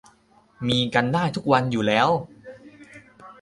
[0.67, 2.09] มีกันได้ทุกวันอยู่แล้ว